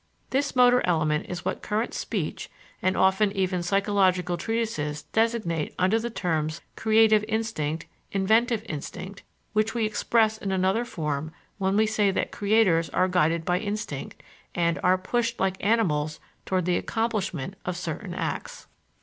This 0.31 0.55
motor 0.55 0.81
element 0.83 1.27
is 1.29 1.45
what 1.45 1.61
current 1.61 1.93
speech 1.93 2.49
and 2.81 2.97
often 2.97 3.31
even 3.33 3.61
psychological 3.61 4.35
treatises 4.35 5.03
designate 5.03 5.75
under 5.77 5.99
the 5.99 6.09
terms 6.09 6.61
"creative 6.75 7.23
instinct," 7.27 7.85
"inventive 8.11 8.63
instinct;" 8.67 9.21
what 9.53 9.75
we 9.75 9.85
express 9.85 10.39
in 10.39 10.51
another 10.51 10.85
form 10.85 11.31
when 11.59 11.77
we 11.77 11.85
say 11.85 12.09
that 12.09 12.31
creators 12.31 12.89
are 12.89 13.07
guided 13.07 13.45
by 13.45 13.59
instinct 13.59 14.23
and 14.55 14.79
"are 14.81 14.97
pushed 14.97 15.39
like 15.39 15.63
animals 15.63 16.19
toward 16.47 16.65
the 16.65 16.77
accomplishment 16.77 17.53
of 17.63 17.77
certain 17.77 18.15
acts." 18.15 18.65